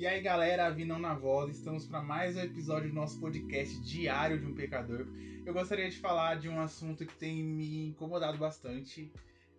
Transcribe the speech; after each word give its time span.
E 0.00 0.06
aí 0.06 0.22
galera, 0.22 0.70
Vinão 0.70 0.98
na 0.98 1.12
voz, 1.12 1.58
estamos 1.58 1.86
para 1.86 2.00
mais 2.00 2.34
um 2.34 2.40
episódio 2.40 2.88
do 2.88 2.94
nosso 2.94 3.20
podcast 3.20 3.78
Diário 3.82 4.40
de 4.40 4.46
um 4.46 4.54
Pecador. 4.54 5.06
Eu 5.44 5.52
gostaria 5.52 5.90
de 5.90 5.98
falar 5.98 6.36
de 6.36 6.48
um 6.48 6.58
assunto 6.58 7.04
que 7.04 7.14
tem 7.14 7.44
me 7.44 7.88
incomodado 7.88 8.38
bastante, 8.38 9.12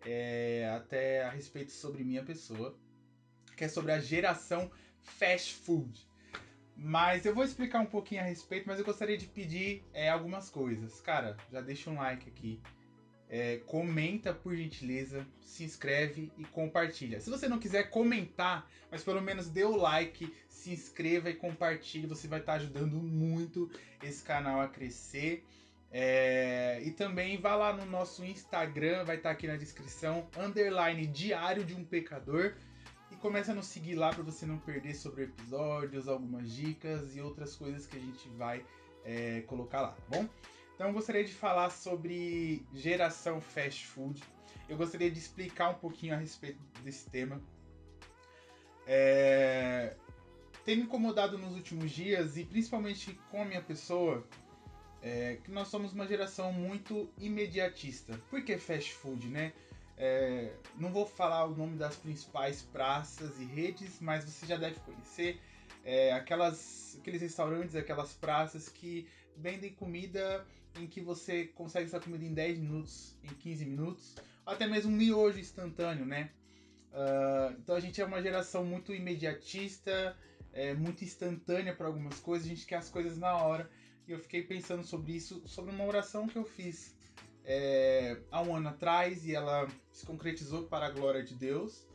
é, 0.04 0.68
até 0.76 1.26
a 1.26 1.30
respeito 1.30 1.72
sobre 1.72 2.04
minha 2.04 2.24
pessoa, 2.24 2.76
que 3.56 3.66
é 3.66 3.68
sobre 3.68 3.92
a 3.92 4.00
geração 4.00 4.72
fast 5.00 5.54
food. 5.54 6.10
Mas 6.84 7.28
eu 7.28 7.36
vou 7.36 7.44
explicar 7.44 7.80
um 7.80 7.86
pouquinho 7.86 8.22
a 8.22 8.24
respeito, 8.24 8.68
mas 8.68 8.80
eu 8.80 8.86
gostaria 8.86 9.16
de 9.16 9.28
pedir 9.28 9.84
é, 9.94 10.10
algumas 10.10 10.50
coisas. 10.50 11.00
Cara, 11.00 11.38
já 11.52 11.62
deixa 11.62 11.92
um 11.92 11.98
like 11.98 12.28
aqui, 12.28 12.60
é, 13.30 13.58
comenta 13.68 14.34
por 14.34 14.56
gentileza, 14.56 15.24
se 15.40 15.64
inscreve 15.64 16.32
e 16.40 16.44
compartilha. 16.44 17.20
Se 17.20 17.30
você 17.30 17.48
não 17.48 17.60
quiser 17.60 17.92
comentar, 17.92 18.68
mas 18.90 19.04
pelo 19.04 19.22
menos 19.22 19.48
dê 19.48 19.64
o 19.64 19.76
like, 19.76 20.34
se 20.50 20.74
inscreva 20.74 21.30
e 21.30 21.36
compartilhe, 21.36 22.08
você 22.08 22.28
vai 22.28 22.40
estar 22.40 22.54
ajudando 22.54 22.96
muito 22.96 23.70
esse 24.02 24.24
canal 24.24 24.60
a 24.60 24.68
crescer. 24.68 25.46
É, 25.92 26.82
e 26.84 26.90
também 26.90 27.40
vá 27.40 27.56
lá 27.56 27.74
no 27.74 27.86
nosso 27.86 28.26
Instagram, 28.26 29.04
vai 29.04 29.18
estar 29.18 29.30
aqui 29.30 29.46
na 29.46 29.56
descrição, 29.56 30.28
underline 30.36 31.06
diário 31.06 31.64
de 31.64 31.76
um 31.76 31.86
pecador. 31.86 32.56
Começa 33.22 33.52
a 33.52 33.56
nos 33.56 33.68
seguir 33.68 33.94
lá 33.94 34.10
para 34.10 34.24
você 34.24 34.48
não 34.48 34.58
perder 34.58 34.96
sobre 34.96 35.26
episódios, 35.26 36.08
algumas 36.08 36.52
dicas 36.52 37.16
e 37.16 37.22
outras 37.22 37.56
coisas 37.56 37.86
que 37.86 37.96
a 37.96 38.00
gente 38.00 38.28
vai 38.30 38.66
é, 39.06 39.42
colocar 39.42 39.82
lá, 39.82 39.92
tá 39.92 40.04
bom? 40.10 40.28
Então 40.74 40.88
eu 40.88 40.94
gostaria 40.94 41.24
de 41.24 41.32
falar 41.32 41.70
sobre 41.70 42.66
geração 42.74 43.40
fast 43.40 43.86
food. 43.86 44.24
Eu 44.68 44.76
gostaria 44.76 45.12
de 45.12 45.20
explicar 45.20 45.70
um 45.70 45.76
pouquinho 45.76 46.16
a 46.16 46.18
respeito 46.18 46.58
desse 46.84 47.08
tema. 47.12 47.40
É... 48.88 49.96
Tem 50.66 50.76
me 50.76 50.84
incomodado 50.84 51.38
nos 51.38 51.54
últimos 51.54 51.92
dias 51.92 52.38
e 52.38 52.44
principalmente 52.44 53.20
com 53.30 53.44
a 53.44 53.46
minha 53.46 53.62
pessoa 53.62 54.26
é, 55.00 55.38
que 55.44 55.52
nós 55.52 55.68
somos 55.68 55.94
uma 55.94 56.08
geração 56.08 56.52
muito 56.52 57.08
imediatista. 57.20 58.20
Por 58.32 58.44
que 58.44 58.58
fast 58.58 58.94
food, 58.94 59.28
né? 59.28 59.54
É, 59.98 60.54
não 60.78 60.92
vou 60.92 61.06
falar 61.06 61.46
o 61.46 61.56
nome 61.56 61.78
das 61.78 61.96
principais 61.96 62.62
praças 62.62 63.40
e 63.40 63.46
redes, 63.46 64.00
mas 64.00 64.24
você 64.24 64.46
já 64.46 64.58
deve 64.58 64.80
conhecer 64.80 65.40
é, 65.84 66.12
aquelas, 66.14 66.98
aqueles 67.00 67.22
restaurantes, 67.22 67.76
aquelas 67.76 68.14
praças 68.14 68.70
que 68.70 69.08
vendem 69.38 69.74
comida 69.74 70.46
em 70.80 70.88
que 70.88 71.02
você 71.02 71.46
consegue 71.48 71.86
essa 71.86 72.00
comida 72.00 72.24
em 72.24 72.34
10 72.34 72.60
minutos, 72.60 73.16
em 73.24 73.28
15 73.28 73.66
minutos, 73.66 74.16
até 74.46 74.68
mesmo 74.68 74.92
um 74.92 74.96
miojo 74.96 75.40
instantâneo, 75.40 76.06
né? 76.06 76.32
Uh, 76.92 77.56
então 77.60 77.76
a 77.76 77.80
gente 77.80 78.02
é 78.02 78.06
uma 78.06 78.22
geração 78.22 78.66
muito 78.66 78.94
imediatista, 78.94 80.18
é, 80.54 80.74
muito 80.74 81.04
instantânea 81.04 81.74
para 81.74 81.88
algumas 81.88 82.20
coisas, 82.20 82.46
a 82.46 82.50
gente 82.50 82.66
quer 82.66 82.78
as 82.78 82.90
coisas 82.90 83.18
na 83.18 83.36
hora. 83.36 83.70
E 84.08 84.12
eu 84.12 84.20
fiquei 84.20 84.44
pensando 84.44 84.84
sobre 84.84 85.14
isso, 85.14 85.48
sobre 85.48 85.74
uma 85.74 85.86
oração 85.86 86.28
que 86.28 86.36
eu 86.36 86.44
fiz 86.44 86.96
é, 87.46 88.18
há 88.32 88.42
um 88.42 88.56
ano 88.56 88.70
atrás 88.70 89.26
e 89.26 89.34
ela 89.36 89.68
se 89.92 90.06
concretizou 90.06 90.64
para 90.64 90.88
a 90.88 90.92
glória 90.92 91.24
de 91.24 91.36
Deus. 91.36 91.88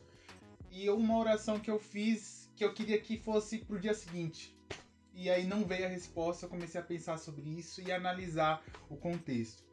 E 0.71 0.89
uma 0.89 1.17
oração 1.17 1.59
que 1.59 1.71
eu 1.71 1.79
fiz 1.79 2.49
que 2.55 2.65
eu 2.65 2.73
queria 2.73 2.99
que 2.99 3.17
fosse 3.17 3.59
pro 3.59 3.79
dia 3.79 3.93
seguinte. 3.93 4.57
E 5.13 5.29
aí 5.29 5.45
não 5.45 5.63
veio 5.63 5.85
a 5.85 5.89
resposta, 5.89 6.45
eu 6.45 6.49
comecei 6.49 6.79
a 6.79 6.83
pensar 6.83 7.17
sobre 7.17 7.47
isso 7.49 7.81
e 7.81 7.91
analisar 7.91 8.63
o 8.89 8.97
contexto. 8.97 9.63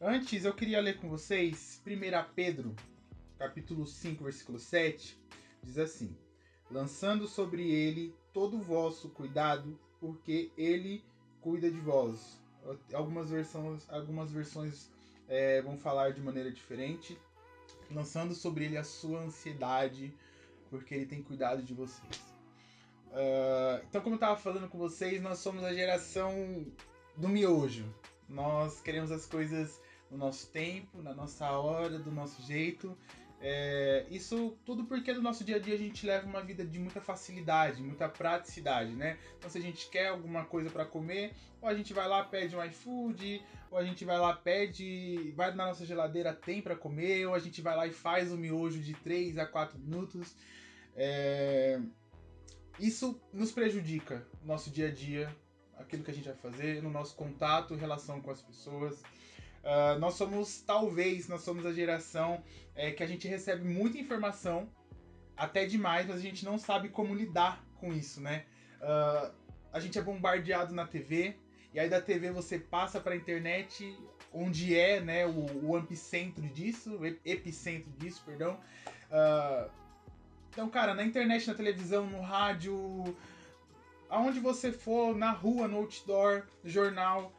Antes, 0.00 0.44
eu 0.44 0.54
queria 0.54 0.80
ler 0.80 0.98
com 0.98 1.08
vocês 1.08 1.82
1 1.86 2.34
Pedro, 2.34 2.74
capítulo 3.38 3.86
5, 3.86 4.24
versículo 4.24 4.58
7, 4.58 5.18
diz 5.62 5.78
assim: 5.78 6.14
Lançando 6.70 7.26
sobre 7.26 7.70
ele 7.70 8.14
todo 8.32 8.56
o 8.56 8.62
vosso 8.62 9.08
cuidado, 9.10 9.78
porque 10.00 10.50
ele 10.56 11.02
cuida 11.40 11.70
de 11.70 11.80
vós. 11.80 12.38
Algumas 12.92 13.30
versões, 13.30 13.88
algumas 13.90 14.30
versões 14.32 14.90
é, 15.28 15.62
vão 15.62 15.76
falar 15.76 16.12
de 16.12 16.20
maneira 16.20 16.50
diferente, 16.50 17.18
lançando 17.90 18.34
sobre 18.34 18.64
ele 18.64 18.76
a 18.76 18.84
sua 18.84 19.20
ansiedade, 19.20 20.14
porque 20.70 20.94
ele 20.94 21.06
tem 21.06 21.22
cuidado 21.22 21.62
de 21.62 21.74
vocês. 21.74 22.34
Uh, 23.14 23.84
então, 23.88 24.00
como 24.00 24.14
eu 24.14 24.18
estava 24.18 24.36
falando 24.36 24.68
com 24.68 24.76
vocês, 24.76 25.22
nós 25.22 25.38
somos 25.38 25.62
a 25.62 25.72
geração 25.72 26.66
do 27.16 27.28
miojo. 27.28 27.84
Nós 28.28 28.80
queremos 28.80 29.12
as 29.12 29.24
coisas 29.24 29.80
no 30.10 30.18
nosso 30.18 30.48
tempo, 30.48 31.00
na 31.00 31.14
nossa 31.14 31.48
hora, 31.52 31.98
do 31.98 32.10
nosso 32.10 32.42
jeito. 32.42 32.96
É, 33.46 34.06
isso 34.08 34.56
tudo 34.64 34.84
porque 34.84 35.12
no 35.12 35.20
nosso 35.20 35.44
dia 35.44 35.56
a 35.56 35.58
dia 35.58 35.74
a 35.74 35.78
gente 35.78 36.06
leva 36.06 36.26
uma 36.26 36.40
vida 36.40 36.64
de 36.64 36.78
muita 36.78 36.98
facilidade, 36.98 37.82
muita 37.82 38.08
praticidade, 38.08 38.92
né? 38.94 39.18
Então, 39.36 39.50
se 39.50 39.58
a 39.58 39.60
gente 39.60 39.90
quer 39.90 40.08
alguma 40.08 40.46
coisa 40.46 40.70
para 40.70 40.86
comer, 40.86 41.34
ou 41.60 41.68
a 41.68 41.74
gente 41.74 41.92
vai 41.92 42.08
lá 42.08 42.24
pede 42.24 42.56
um 42.56 42.64
iFood, 42.64 43.44
ou 43.70 43.76
a 43.76 43.84
gente 43.84 44.02
vai 44.02 44.16
lá 44.16 44.32
pede, 44.32 45.30
vai 45.36 45.54
na 45.54 45.66
nossa 45.66 45.84
geladeira 45.84 46.32
tem 46.32 46.62
para 46.62 46.74
comer, 46.74 47.26
ou 47.26 47.34
a 47.34 47.38
gente 47.38 47.60
vai 47.60 47.76
lá 47.76 47.86
e 47.86 47.92
faz 47.92 48.32
o 48.32 48.38
miojo 48.38 48.80
de 48.80 48.94
3 48.94 49.36
a 49.36 49.44
4 49.44 49.78
minutos. 49.78 50.34
É, 50.96 51.78
isso 52.80 53.20
nos 53.30 53.52
prejudica 53.52 54.26
no 54.40 54.46
nosso 54.46 54.70
dia 54.70 54.88
a 54.88 54.90
dia, 54.90 55.28
aquilo 55.76 56.02
que 56.02 56.10
a 56.10 56.14
gente 56.14 56.28
vai 56.28 56.36
fazer, 56.38 56.82
no 56.82 56.88
nosso 56.88 57.14
contato, 57.14 57.74
relação 57.74 58.22
com 58.22 58.30
as 58.30 58.40
pessoas. 58.40 59.02
Uh, 59.64 59.98
nós 59.98 60.14
somos, 60.14 60.60
talvez, 60.60 61.26
nós 61.26 61.40
somos 61.40 61.64
a 61.64 61.72
geração 61.72 62.44
é, 62.74 62.90
que 62.90 63.02
a 63.02 63.06
gente 63.06 63.26
recebe 63.26 63.64
muita 63.64 63.96
informação, 63.96 64.68
até 65.34 65.64
demais, 65.64 66.06
mas 66.06 66.16
a 66.16 66.20
gente 66.20 66.44
não 66.44 66.58
sabe 66.58 66.90
como 66.90 67.14
lidar 67.14 67.64
com 67.80 67.92
isso, 67.92 68.20
né? 68.20 68.44
Uh, 68.80 69.32
a 69.72 69.80
gente 69.80 69.98
é 69.98 70.02
bombardeado 70.02 70.74
na 70.74 70.86
TV, 70.86 71.36
e 71.72 71.80
aí 71.80 71.88
da 71.88 72.00
TV 72.00 72.30
você 72.30 72.58
passa 72.58 73.00
para 73.00 73.14
a 73.14 73.16
internet, 73.16 73.98
onde 74.32 74.76
é 74.76 75.00
né, 75.00 75.26
o, 75.26 75.70
o 75.70 75.78
epicentro 75.78 76.46
disso, 76.48 76.98
o 76.98 77.06
epicentro 77.06 77.90
disso, 77.92 78.22
perdão. 78.24 78.60
Uh, 79.10 79.70
então, 80.50 80.68
cara, 80.68 80.94
na 80.94 81.02
internet, 81.02 81.48
na 81.48 81.54
televisão, 81.54 82.06
no 82.06 82.20
rádio, 82.20 83.16
aonde 84.08 84.38
você 84.38 84.70
for, 84.70 85.16
na 85.16 85.32
rua, 85.32 85.66
no 85.66 85.78
outdoor, 85.78 86.44
no 86.62 86.70
jornal, 86.70 87.32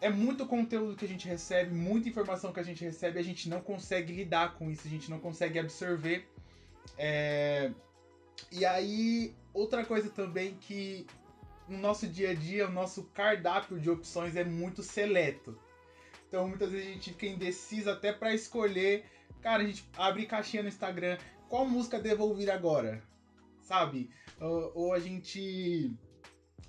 é 0.00 0.10
muito 0.10 0.46
conteúdo 0.46 0.96
que 0.96 1.04
a 1.04 1.08
gente 1.08 1.26
recebe, 1.26 1.74
muita 1.74 2.08
informação 2.08 2.52
que 2.52 2.60
a 2.60 2.62
gente 2.62 2.84
recebe, 2.84 3.18
a 3.18 3.22
gente 3.22 3.48
não 3.48 3.60
consegue 3.60 4.12
lidar 4.12 4.54
com 4.54 4.70
isso, 4.70 4.86
a 4.86 4.90
gente 4.90 5.10
não 5.10 5.18
consegue 5.18 5.58
absorver. 5.58 6.28
É... 6.98 7.72
E 8.52 8.64
aí, 8.64 9.34
outra 9.52 9.84
coisa 9.84 10.10
também 10.10 10.54
que 10.60 11.06
no 11.68 11.78
nosso 11.78 12.06
dia 12.06 12.30
a 12.30 12.34
dia, 12.34 12.68
o 12.68 12.72
nosso 12.72 13.04
cardápio 13.14 13.80
de 13.80 13.90
opções 13.90 14.36
é 14.36 14.44
muito 14.44 14.82
seleto. 14.82 15.58
Então, 16.28 16.48
muitas 16.48 16.70
vezes 16.70 16.88
a 16.88 16.92
gente 16.92 17.10
fica 17.12 17.26
indeciso 17.26 17.90
até 17.90 18.12
para 18.12 18.34
escolher. 18.34 19.04
Cara, 19.40 19.62
a 19.62 19.66
gente 19.66 19.88
abre 19.96 20.26
caixinha 20.26 20.62
no 20.62 20.68
Instagram, 20.68 21.18
qual 21.48 21.66
música 21.66 21.98
devo 21.98 22.24
ouvir 22.24 22.50
agora? 22.50 23.02
Sabe? 23.62 24.10
Ou, 24.40 24.72
ou, 24.74 24.92
a 24.92 24.98
gente, 24.98 25.92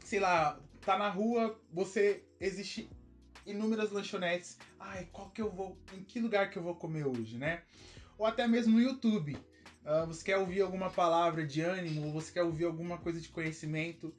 sei 0.03 0.19
lá, 0.19 0.59
tá 0.81 0.97
na 0.97 1.09
rua, 1.09 1.59
você 1.71 2.23
existe 2.39 2.89
inúmeras 3.47 3.91
lanchonetes. 3.91 4.57
Ai, 4.79 5.07
qual 5.11 5.29
que 5.31 5.41
eu 5.41 5.49
vou, 5.49 5.77
em 5.93 6.03
que 6.03 6.19
lugar 6.19 6.49
que 6.49 6.57
eu 6.57 6.63
vou 6.63 6.75
comer 6.75 7.07
hoje, 7.07 7.37
né? 7.37 7.63
Ou 8.17 8.25
até 8.25 8.47
mesmo 8.47 8.73
no 8.73 8.81
YouTube. 8.81 9.35
Uh, 9.83 10.05
você 10.05 10.23
quer 10.23 10.37
ouvir 10.37 10.61
alguma 10.61 10.89
palavra 10.89 11.45
de 11.45 11.61
ânimo, 11.61 12.11
você 12.11 12.31
quer 12.31 12.43
ouvir 12.43 12.65
alguma 12.65 12.97
coisa 12.97 13.21
de 13.21 13.29
conhecimento. 13.29 14.13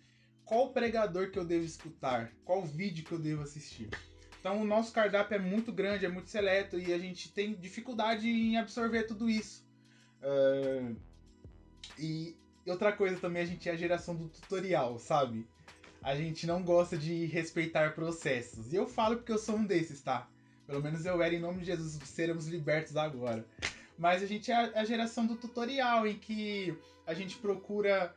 Qual 0.45 0.73
pregador 0.73 1.31
que 1.31 1.39
eu 1.39 1.45
devo 1.45 1.65
escutar? 1.65 2.33
Qual 2.45 2.65
vídeo 2.65 3.05
que 3.05 3.13
eu 3.13 3.19
devo 3.19 3.43
assistir? 3.43 3.91
Então 4.41 4.63
o 4.63 4.65
nosso 4.65 4.93
cardápio 4.93 5.35
é 5.35 5.39
muito 5.39 5.71
grande, 5.71 6.07
é 6.07 6.09
muito 6.09 6.31
seleto 6.31 6.79
e 6.79 6.93
a 6.93 6.99
gente 6.99 7.31
tem 7.33 7.55
dificuldade 7.55 8.27
em 8.29 8.57
absorver 8.57 9.03
tudo 9.03 9.29
isso. 9.29 9.67
Uh, 10.23 10.97
e 11.99 12.35
outra 12.67 12.93
coisa 12.93 13.19
também, 13.19 13.43
a 13.43 13.47
gente 13.47 13.69
é 13.69 13.73
a 13.73 13.77
geração 13.77 14.15
do 14.15 14.29
tutorial, 14.29 14.99
sabe? 14.99 15.47
A 16.03 16.15
gente 16.15 16.47
não 16.47 16.63
gosta 16.63 16.97
de 16.97 17.27
respeitar 17.27 17.95
processos. 17.95 18.73
E 18.73 18.77
eu 18.77 18.87
falo 18.87 19.17
porque 19.17 19.33
eu 19.33 19.39
sou 19.39 19.57
um 19.57 19.65
desses, 19.65 20.01
tá? 20.01 20.29
Pelo 20.67 20.83
menos 20.83 21.05
eu 21.05 21.21
era, 21.23 21.35
em 21.35 21.41
nome 21.41 21.61
de 21.61 21.67
Jesus, 21.67 21.99
seremos 22.05 22.47
libertos 22.47 22.97
agora. 22.97 23.45
Mas 23.99 24.23
a 24.23 24.27
gente 24.27 24.51
é 24.51 24.79
a 24.79 24.85
geração 24.85 25.27
do 25.27 25.35
tutorial, 25.35 26.07
em 26.07 26.17
que 26.17 26.77
a 27.07 27.15
gente 27.15 27.37
procura. 27.37 28.15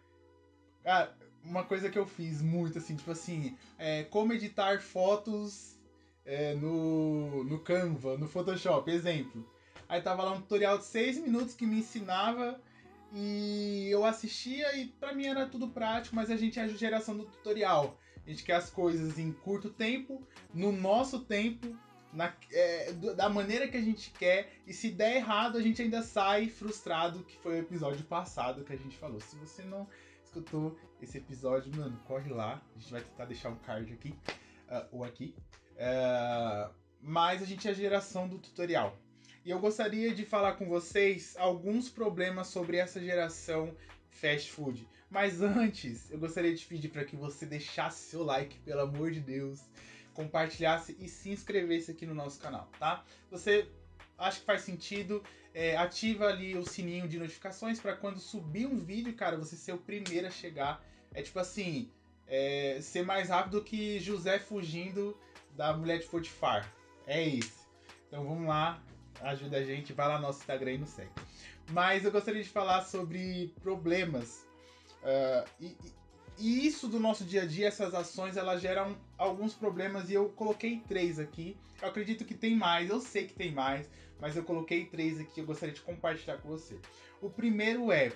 Ah, 0.85 1.09
uma 1.43 1.63
coisa 1.63 1.89
que 1.89 1.97
eu 1.97 2.05
fiz 2.05 2.41
muito, 2.41 2.77
assim, 2.77 2.95
tipo 2.95 3.11
assim, 3.11 3.57
é, 3.79 4.03
como 4.03 4.33
editar 4.33 4.79
fotos 4.79 5.75
é, 6.25 6.53
no, 6.55 7.43
no 7.43 7.59
Canva, 7.59 8.17
no 8.17 8.27
Photoshop, 8.27 8.91
exemplo. 8.91 9.47
Aí 9.89 10.01
tava 10.01 10.23
lá 10.23 10.33
um 10.33 10.41
tutorial 10.41 10.77
de 10.77 10.85
6 10.85 11.17
minutos 11.19 11.53
que 11.53 11.65
me 11.65 11.79
ensinava 11.79 12.59
e 13.13 13.87
eu 13.89 14.05
assistia 14.05 14.75
e 14.77 14.87
para 14.87 15.13
mim 15.13 15.25
era 15.25 15.45
tudo 15.47 15.67
prático, 15.67 16.15
mas 16.15 16.31
a 16.31 16.37
gente 16.37 16.59
é 16.59 16.63
a 16.63 16.67
geração 16.67 17.17
do 17.17 17.25
tutorial. 17.25 17.97
A 18.25 18.29
gente 18.29 18.43
quer 18.43 18.55
as 18.55 18.69
coisas 18.69 19.17
em 19.17 19.31
curto 19.31 19.69
tempo, 19.69 20.25
no 20.53 20.71
nosso 20.71 21.19
tempo, 21.21 21.75
na, 22.13 22.33
é, 22.51 22.91
da 22.93 23.29
maneira 23.29 23.67
que 23.67 23.77
a 23.77 23.81
gente 23.81 24.11
quer. 24.11 24.53
E 24.65 24.73
se 24.73 24.91
der 24.91 25.17
errado, 25.17 25.57
a 25.57 25.61
gente 25.61 25.81
ainda 25.81 26.03
sai 26.03 26.47
frustrado, 26.47 27.23
que 27.23 27.37
foi 27.39 27.55
o 27.55 27.59
episódio 27.59 28.03
passado 28.05 28.63
que 28.63 28.73
a 28.73 28.77
gente 28.77 28.95
falou. 28.97 29.19
Se 29.19 29.35
você 29.35 29.63
não 29.63 29.87
escutou 30.23 30.77
esse 31.01 31.17
episódio, 31.17 31.75
mano, 31.75 31.99
corre 32.05 32.31
lá. 32.31 32.61
A 32.75 32.79
gente 32.79 32.91
vai 32.91 33.01
tentar 33.01 33.25
deixar 33.25 33.49
um 33.49 33.55
card 33.55 33.91
aqui, 33.91 34.09
uh, 34.69 34.87
ou 34.91 35.03
aqui. 35.03 35.35
Uh, 35.73 36.73
mas 37.01 37.41
a 37.41 37.45
gente 37.45 37.67
é 37.67 37.71
a 37.71 37.73
geração 37.73 38.27
do 38.27 38.37
tutorial. 38.37 38.97
E 39.43 39.49
eu 39.49 39.59
gostaria 39.59 40.13
de 40.13 40.23
falar 40.23 40.53
com 40.53 40.67
vocês 40.67 41.35
alguns 41.37 41.89
problemas 41.89 42.47
sobre 42.47 42.77
essa 42.77 43.01
geração 43.01 43.75
fast 44.09 44.51
food. 44.51 44.87
Mas 45.09 45.41
antes, 45.41 46.11
eu 46.11 46.19
gostaria 46.19 46.53
de 46.53 46.63
pedir 46.65 46.89
para 46.89 47.03
que 47.03 47.15
você 47.15 47.45
deixasse 47.45 48.09
seu 48.09 48.23
like, 48.23 48.59
pelo 48.59 48.81
amor 48.81 49.11
de 49.11 49.19
Deus, 49.19 49.59
compartilhasse 50.13 50.95
e 50.99 51.07
se 51.07 51.31
inscrevesse 51.31 51.89
aqui 51.89 52.05
no 52.05 52.13
nosso 52.13 52.39
canal, 52.39 52.69
tá? 52.77 53.03
Você 53.31 53.67
acha 54.15 54.39
que 54.39 54.45
faz 54.45 54.61
sentido? 54.61 55.23
É, 55.55 55.75
ativa 55.75 56.27
ali 56.27 56.55
o 56.55 56.63
sininho 56.63 57.07
de 57.07 57.17
notificações 57.17 57.79
para 57.79 57.95
quando 57.95 58.19
subir 58.19 58.67
um 58.67 58.77
vídeo, 58.77 59.13
cara, 59.15 59.37
você 59.37 59.55
ser 59.55 59.73
o 59.73 59.77
primeiro 59.77 60.27
a 60.27 60.31
chegar. 60.31 60.85
É 61.13 61.21
tipo 61.23 61.39
assim, 61.39 61.89
é, 62.27 62.77
ser 62.79 63.03
mais 63.03 63.29
rápido 63.29 63.63
que 63.63 63.99
José 63.99 64.37
fugindo 64.37 65.17
da 65.57 65.75
mulher 65.75 65.97
de 65.97 66.05
Potifar. 66.05 66.71
É 67.07 67.21
isso. 67.21 67.67
Então 68.07 68.23
vamos 68.23 68.47
lá, 68.47 68.81
ajuda 69.23 69.57
a 69.57 69.63
gente, 69.63 69.93
vai 69.93 70.07
lá 70.07 70.15
no 70.15 70.23
nosso 70.23 70.39
Instagram 70.39 70.73
e 70.73 70.77
nos 70.79 70.89
segue. 70.89 71.11
Mas 71.71 72.03
eu 72.03 72.11
gostaria 72.11 72.43
de 72.43 72.49
falar 72.49 72.83
sobre 72.83 73.53
problemas. 73.61 74.45
Uh, 75.01 75.49
e, 75.59 75.77
e, 76.37 76.67
isso 76.67 76.87
do 76.87 76.99
nosso 76.99 77.23
dia 77.23 77.43
a 77.43 77.45
dia, 77.45 77.67
essas 77.67 77.93
ações, 77.93 78.37
elas 78.37 78.61
geram 78.61 78.95
alguns 79.17 79.53
problemas 79.53 80.09
e 80.09 80.13
eu 80.13 80.29
coloquei 80.29 80.81
três 80.87 81.19
aqui. 81.19 81.57
Eu 81.81 81.87
acredito 81.89 82.25
que 82.25 82.33
tem 82.33 82.55
mais, 82.55 82.89
eu 82.89 82.99
sei 82.99 83.27
que 83.27 83.33
tem 83.33 83.51
mais, 83.51 83.89
mas 84.19 84.35
eu 84.35 84.43
coloquei 84.43 84.85
três 84.85 85.19
aqui 85.19 85.39
eu 85.39 85.45
gostaria 85.45 85.73
de 85.73 85.81
compartilhar 85.81 86.37
com 86.37 86.49
você. 86.49 86.79
O 87.21 87.29
primeiro 87.29 87.91
é 87.91 88.11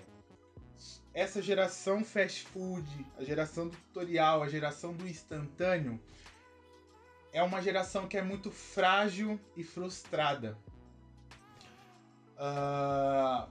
essa 1.14 1.42
geração 1.42 2.04
fast 2.04 2.44
food, 2.44 2.88
a 3.18 3.24
geração 3.24 3.70
do 3.70 3.78
tutorial, 3.78 4.44
a 4.44 4.50
geração 4.50 4.94
do 4.94 5.08
instantâneo, 5.08 6.00
é 7.32 7.42
uma 7.42 7.62
geração 7.62 8.08
que 8.08 8.18
é 8.18 8.22
muito 8.22 8.52
frágil 8.52 9.40
e 9.56 9.64
frustrada. 9.64 10.58
Uh, 12.38 13.50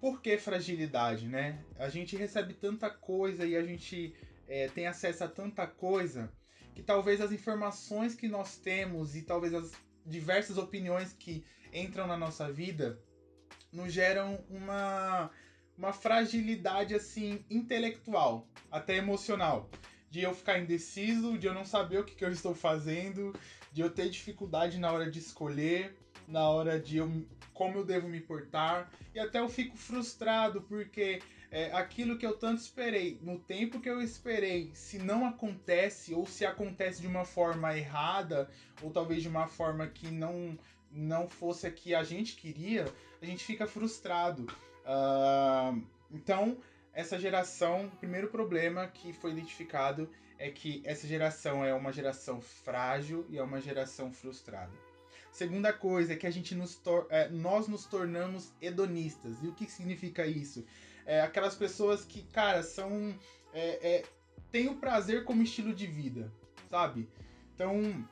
por 0.00 0.20
que 0.20 0.36
fragilidade, 0.36 1.26
né? 1.28 1.64
A 1.78 1.88
gente 1.88 2.16
recebe 2.16 2.54
tanta 2.54 2.90
coisa 2.90 3.46
e 3.46 3.56
a 3.56 3.62
gente 3.62 4.14
é, 4.46 4.68
tem 4.68 4.86
acesso 4.86 5.24
a 5.24 5.28
tanta 5.28 5.66
coisa 5.66 6.30
que 6.74 6.82
talvez 6.82 7.20
as 7.20 7.32
informações 7.32 8.14
que 8.14 8.28
nós 8.28 8.56
temos 8.58 9.16
e 9.16 9.22
talvez 9.22 9.54
as 9.54 9.72
diversas 10.04 10.58
opiniões 10.58 11.12
que 11.12 11.44
entram 11.72 12.06
na 12.06 12.16
nossa 12.16 12.52
vida 12.52 13.00
nos 13.72 13.92
geram 13.92 14.44
uma, 14.48 15.30
uma 15.76 15.92
fragilidade 15.92 16.94
assim 16.94 17.44
intelectual, 17.50 18.46
até 18.70 18.96
emocional. 18.96 19.70
De 20.10 20.20
eu 20.20 20.32
ficar 20.32 20.60
indeciso, 20.60 21.36
de 21.36 21.46
eu 21.46 21.54
não 21.54 21.64
saber 21.64 21.98
o 21.98 22.04
que, 22.04 22.14
que 22.14 22.24
eu 22.24 22.30
estou 22.30 22.54
fazendo, 22.54 23.34
de 23.72 23.80
eu 23.80 23.90
ter 23.90 24.08
dificuldade 24.08 24.78
na 24.78 24.92
hora 24.92 25.10
de 25.10 25.18
escolher, 25.18 25.96
na 26.26 26.48
hora 26.48 26.78
de 26.78 26.96
eu, 26.98 27.26
como 27.52 27.78
eu 27.78 27.84
devo 27.84 28.08
me 28.08 28.20
portar. 28.20 28.90
E 29.14 29.20
até 29.20 29.40
eu 29.40 29.48
fico 29.48 29.76
frustrado 29.76 30.62
porque 30.62 31.20
é, 31.50 31.70
aquilo 31.72 32.18
que 32.18 32.26
eu 32.26 32.36
tanto 32.36 32.60
esperei, 32.60 33.18
no 33.22 33.38
tempo 33.38 33.80
que 33.80 33.88
eu 33.88 34.02
esperei, 34.02 34.72
se 34.74 34.98
não 34.98 35.24
acontece, 35.24 36.12
ou 36.12 36.26
se 36.26 36.44
acontece 36.44 37.00
de 37.00 37.06
uma 37.06 37.24
forma 37.24 37.76
errada, 37.78 38.50
ou 38.82 38.90
talvez 38.90 39.22
de 39.22 39.28
uma 39.28 39.46
forma 39.46 39.86
que 39.86 40.10
não, 40.10 40.58
não 40.90 41.28
fosse 41.28 41.66
a 41.66 41.70
que 41.70 41.94
a 41.94 42.02
gente 42.02 42.34
queria, 42.34 42.86
a 43.22 43.24
gente 43.24 43.44
fica 43.44 43.66
frustrado. 43.66 44.46
Uh, 44.84 45.80
então, 46.10 46.58
essa 46.92 47.18
geração, 47.18 47.86
o 47.86 47.96
primeiro 47.98 48.28
problema 48.28 48.88
que 48.88 49.12
foi 49.12 49.30
identificado 49.30 50.10
é 50.38 50.50
que 50.50 50.82
essa 50.84 51.06
geração 51.06 51.64
é 51.64 51.72
uma 51.72 51.92
geração 51.92 52.40
frágil 52.40 53.24
e 53.30 53.38
é 53.38 53.42
uma 53.42 53.60
geração 53.60 54.12
frustrada. 54.12 54.72
Segunda 55.34 55.72
coisa 55.72 56.12
é 56.12 56.16
que 56.16 56.28
a 56.28 56.30
gente 56.30 56.54
nos 56.54 56.80
é, 57.10 57.28
nós 57.28 57.66
nos 57.66 57.86
tornamos 57.86 58.52
hedonistas. 58.62 59.42
E 59.42 59.48
o 59.48 59.52
que 59.52 59.68
significa 59.68 60.24
isso? 60.24 60.64
É, 61.04 61.22
aquelas 61.22 61.56
pessoas 61.56 62.04
que, 62.04 62.22
cara, 62.22 62.62
são. 62.62 63.12
É, 63.52 63.96
é, 63.96 64.04
têm 64.52 64.68
o 64.68 64.76
prazer 64.76 65.24
como 65.24 65.42
estilo 65.42 65.74
de 65.74 65.88
vida, 65.88 66.32
sabe? 66.70 67.08
Então, 67.52 68.06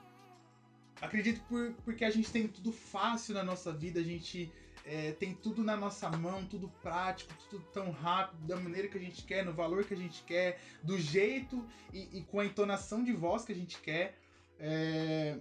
acredito 1.00 1.40
por, 1.42 1.72
porque 1.84 2.04
a 2.04 2.10
gente 2.10 2.28
tem 2.32 2.48
tudo 2.48 2.72
fácil 2.72 3.34
na 3.34 3.44
nossa 3.44 3.72
vida, 3.72 4.00
a 4.00 4.04
gente 4.04 4.52
é, 4.84 5.12
tem 5.12 5.32
tudo 5.32 5.62
na 5.62 5.76
nossa 5.76 6.10
mão, 6.10 6.44
tudo 6.44 6.68
prático, 6.82 7.32
tudo 7.48 7.64
tão 7.72 7.92
rápido, 7.92 8.44
da 8.48 8.56
maneira 8.56 8.88
que 8.88 8.98
a 8.98 9.00
gente 9.00 9.22
quer, 9.22 9.44
no 9.44 9.52
valor 9.52 9.84
que 9.84 9.94
a 9.94 9.96
gente 9.96 10.24
quer, 10.24 10.60
do 10.82 10.98
jeito 10.98 11.64
e, 11.92 12.18
e 12.18 12.22
com 12.24 12.40
a 12.40 12.44
entonação 12.44 13.04
de 13.04 13.12
voz 13.12 13.44
que 13.44 13.52
a 13.52 13.56
gente 13.56 13.78
quer. 13.78 14.18
É, 14.58 15.38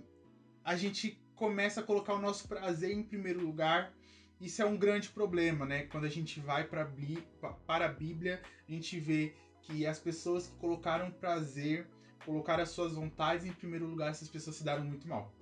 a 0.64 0.76
gente 0.76 1.20
começa 1.42 1.80
a 1.80 1.84
colocar 1.84 2.14
o 2.14 2.22
nosso 2.22 2.48
prazer 2.48 2.92
em 2.92 3.02
primeiro 3.02 3.42
lugar. 3.44 3.92
Isso 4.40 4.62
é 4.62 4.66
um 4.66 4.78
grande 4.78 5.10
problema, 5.10 5.66
né? 5.66 5.88
Quando 5.92 6.06
a 6.06 6.10
gente 6.18 6.40
vai 6.40 6.66
para 6.66 6.84
a 6.84 7.88
Bíblia, 7.88 8.40
a 8.70 8.72
gente 8.72 9.00
vê 9.00 9.34
que 9.64 9.88
as 9.88 9.98
pessoas 9.98 10.46
que 10.46 10.56
colocaram 10.58 11.10
prazer, 11.10 11.88
colocaram 12.24 12.62
as 12.62 12.70
suas 12.70 12.94
vontades 12.94 13.44
em 13.44 13.52
primeiro 13.52 13.88
lugar, 13.88 14.12
essas 14.12 14.30
pessoas 14.30 14.58
se 14.58 14.64
deram 14.64 14.86
muito 14.86 15.08
mal. 15.08 15.34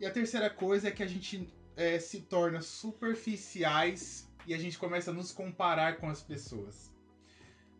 E 0.00 0.04
a 0.04 0.10
terceira 0.10 0.50
coisa 0.50 0.88
é 0.88 0.90
que 0.90 1.04
a 1.04 1.06
gente 1.06 1.48
é, 1.76 2.00
se 2.00 2.22
torna 2.22 2.60
superficiais 2.60 4.28
e 4.44 4.52
a 4.52 4.58
gente 4.58 4.76
começa 4.76 5.12
a 5.12 5.14
nos 5.14 5.30
comparar 5.30 5.98
com 5.98 6.10
as 6.10 6.20
pessoas. 6.20 6.92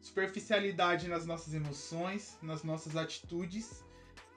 Superficialidade 0.01 1.09
nas 1.09 1.27
nossas 1.27 1.55
emoções, 1.55 2.39
nas 2.41 2.63
nossas 2.63 2.95
atitudes, 2.95 3.85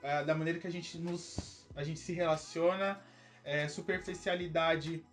é, 0.02 0.24
da 0.24 0.34
maneira 0.34 0.58
que 0.58 0.66
a 0.66 0.72
gente 0.72 0.98
nos 0.98 1.57
a 1.78 1.84
gente 1.84 2.00
se 2.00 2.12
relaciona, 2.12 3.00
é, 3.44 3.68
superficialidade, 3.68 5.04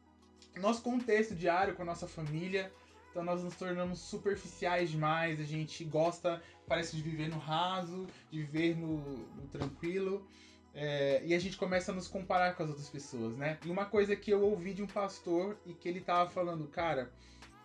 nosso 0.58 0.82
contexto 0.82 1.36
diário 1.36 1.76
com 1.76 1.84
a 1.84 1.86
nossa 1.86 2.08
família. 2.08 2.74
Então 3.12 3.24
nós 3.24 3.44
nos 3.44 3.56
tornamos 3.56 4.00
superficiais 4.00 4.90
demais, 4.90 5.40
a 5.40 5.44
gente 5.44 5.84
gosta, 5.86 6.42
parece 6.68 6.96
de 6.98 7.04
viver 7.04 7.30
no 7.30 7.38
raso, 7.38 8.08
de 8.32 8.42
viver 8.42 8.76
no, 8.76 8.98
no 8.98 9.48
tranquilo. 9.50 10.28
É, 10.74 11.22
e 11.24 11.36
a 11.36 11.40
gente 11.40 11.56
começa 11.56 11.92
a 11.92 11.96
nos 11.96 12.08
comparar 12.08 12.56
com 12.56 12.64
as 12.64 12.70
outras 12.70 12.90
pessoas, 12.90 13.38
né? 13.38 13.60
E 13.64 13.70
uma 13.70 13.86
coisa 13.86 14.16
que 14.16 14.32
eu 14.32 14.42
ouvi 14.42 14.74
de 14.74 14.82
um 14.82 14.88
pastor 14.88 15.56
e 15.68 15.74
que 15.74 15.88
ele 15.88 16.02
tava 16.02 16.30
falando, 16.32 16.68
cara, 16.68 17.14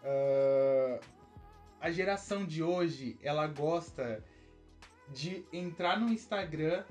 uh, 0.04 1.00
a 1.80 1.90
geração 1.90 2.44
de 2.44 2.62
hoje, 2.62 3.18
ela 3.22 3.46
gosta 3.46 4.22
de 5.08 5.42
entrar 5.52 5.98
no 5.98 6.10
Instagram 6.10 6.84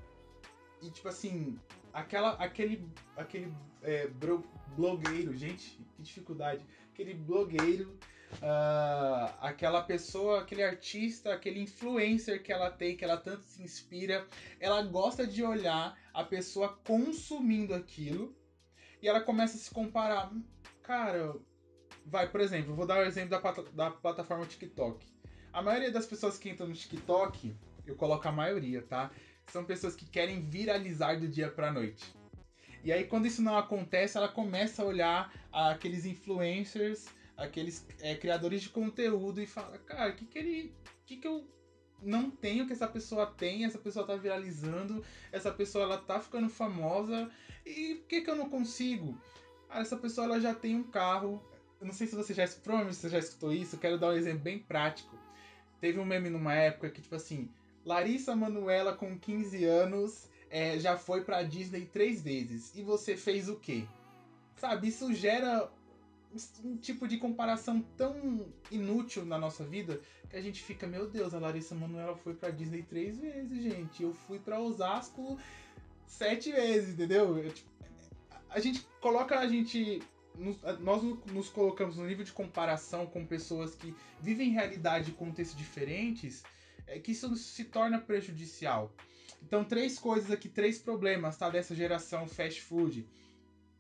e, 0.81 0.89
tipo 0.89 1.07
assim, 1.07 1.57
aquela, 1.93 2.31
aquele, 2.34 2.88
aquele 3.15 3.53
é, 3.81 4.10
blogueiro, 4.75 5.36
gente, 5.36 5.79
que 5.96 6.01
dificuldade. 6.01 6.65
Aquele 6.91 7.13
blogueiro, 7.13 7.98
uh, 8.36 9.34
aquela 9.41 9.81
pessoa, 9.81 10.41
aquele 10.41 10.63
artista, 10.63 11.34
aquele 11.34 11.62
influencer 11.62 12.43
que 12.43 12.51
ela 12.51 12.69
tem, 12.69 12.96
que 12.96 13.03
ela 13.03 13.17
tanto 13.17 13.43
se 13.43 13.62
inspira, 13.63 14.25
ela 14.60 14.81
gosta 14.84 15.25
de 15.25 15.43
olhar 15.43 15.98
a 16.13 16.24
pessoa 16.24 16.79
consumindo 16.86 17.74
aquilo 17.74 18.36
e 19.01 19.08
ela 19.08 19.22
começa 19.22 19.55
a 19.55 19.60
se 19.60 19.72
comparar. 19.72 20.31
Cara, 20.84 21.36
vai, 22.05 22.29
por 22.29 22.41
exemplo, 22.41 22.75
vou 22.75 22.86
dar 22.86 23.00
o 23.00 23.05
exemplo 23.05 23.29
da, 23.29 23.51
da 23.74 23.91
plataforma 23.91 24.46
TikTok. 24.46 25.05
A 25.51 25.62
maioria 25.62 25.91
das 25.91 26.05
pessoas 26.05 26.38
que 26.38 26.50
entram 26.50 26.67
no 26.67 26.74
TikTok, 26.74 27.55
eu 27.86 27.96
coloco 27.96 28.27
a 28.27 28.31
maioria, 28.31 28.81
tá? 28.84 29.10
São 29.51 29.63
pessoas 29.63 29.96
que 29.96 30.06
querem 30.06 30.41
viralizar 30.41 31.20
do 31.20 31.27
dia 31.27 31.50
para 31.50 31.72
noite. 31.72 32.13
E 32.84 32.91
aí, 32.91 33.06
quando 33.06 33.27
isso 33.27 33.41
não 33.41 33.58
acontece, 33.58 34.18
ela 34.18 34.27
começa 34.27 34.82
a 34.82 34.86
olhar 34.86 35.34
aqueles 35.51 36.06
influencers, 36.06 37.08
aqueles 37.36 37.86
é, 38.00 38.15
criadores 38.15 38.62
de 38.62 38.70
conteúdo 38.70 39.41
e 39.41 39.48
fala: 39.48 39.77
Cara, 39.79 40.12
o 40.12 40.15
que, 40.15 40.25
que 40.25 40.39
ele. 40.39 40.74
que, 41.06 41.18
que 41.18 41.27
eu 41.27 41.46
não 42.01 42.32
tenho 42.32 42.65
que 42.65 42.74
essa 42.74 42.88
pessoa 42.88 43.25
tem? 43.25 43.65
Essa 43.65 43.77
pessoa 43.77 44.06
tá 44.06 44.15
viralizando, 44.15 45.03
essa 45.32 45.51
pessoa 45.51 45.84
ela 45.84 45.98
tá 45.98 46.20
ficando 46.20 46.50
famosa 46.50 47.29
e 47.65 47.96
por 47.96 48.08
que, 48.08 48.22
que 48.22 48.29
eu 48.29 48.36
não 48.36 48.50
consigo? 48.50 49.18
Cara, 49.68 49.82
essa 49.82 49.98
pessoa 49.98 50.25
ela 50.25 50.39
já 50.39 50.53
tem 50.53 50.75
um 50.75 50.84
carro. 50.84 51.44
Eu 51.79 51.88
não 51.88 51.94
sei 51.94 52.08
se 52.08 52.15
você 52.15 52.34
já, 52.34 52.46
provavelmente 52.63 52.98
você 52.98 53.10
já 53.10 53.20
escutou 53.20 53.53
isso, 53.53 53.75
eu 53.75 53.79
quero 53.79 53.98
dar 53.98 54.10
um 54.10 54.13
exemplo 54.13 54.39
bem 54.39 54.60
prático. 54.60 55.18
Teve 55.79 56.00
um 56.00 56.06
meme 56.06 56.29
numa 56.29 56.53
época 56.53 56.89
que, 56.89 57.01
tipo 57.01 57.15
assim, 57.15 57.50
Larissa 57.86 58.36
Manuela, 58.36 58.93
com 58.93 59.17
15 59.17 59.63
anos, 59.63 60.29
é, 60.50 60.79
já 60.79 60.98
foi 60.98 61.24
pra 61.24 61.43
Disney 61.43 61.86
três 61.86 62.21
vezes. 62.21 62.75
E 62.75 62.81
você 62.81 63.15
fez 63.15 63.50
o 63.50 63.55
quê? 63.55 63.86
Sabe, 64.55 64.89
isso 64.89 65.13
gera 65.13 65.71
um 66.63 66.77
tipo 66.77 67.07
de 67.07 67.17
comparação 67.17 67.81
tão 67.98 68.45
inútil 68.69 69.25
na 69.25 69.38
nossa 69.38 69.63
vida 69.63 70.00
que 70.29 70.36
a 70.36 70.41
gente 70.41 70.62
fica, 70.62 70.86
meu 70.86 71.09
Deus, 71.09 71.33
a 71.33 71.39
Larissa 71.39 71.74
Manoela 71.74 72.15
foi 72.15 72.36
pra 72.36 72.51
Disney 72.51 72.83
três 72.83 73.17
vezes, 73.17 73.63
gente. 73.63 74.03
Eu 74.03 74.13
fui 74.13 74.38
para 74.38 74.59
Osasco 74.59 75.39
sete 76.05 76.51
vezes, 76.51 76.93
entendeu? 76.93 77.51
Tipo, 77.51 77.69
a 78.50 78.59
gente 78.59 78.86
coloca 79.01 79.39
a 79.39 79.48
gente. 79.48 80.01
Nós 80.79 81.03
nos 81.33 81.50
colocamos 81.50 81.98
no 81.98 82.05
nível 82.05 82.24
de 82.24 82.31
comparação 82.31 83.05
com 83.05 83.25
pessoas 83.25 83.75
que 83.75 83.93
vivem 84.21 84.51
realidade 84.51 85.12
e 85.12 85.13
contextos 85.13 85.57
diferentes, 85.57 86.43
é 86.89 87.00
que 87.00 87.12
isso 87.12 87.36
se 87.36 87.65
torna 87.65 88.00
prejudicial. 88.00 88.93
Então, 89.41 89.63
três 89.63 89.98
coisas 89.98 90.31
aqui, 90.31 90.50
três 90.50 90.79
problemas, 90.79 91.38
tá? 91.38 91.50
Dessa 91.50 91.74
geração 91.74 92.27
fast 92.27 92.62
food. 92.62 93.08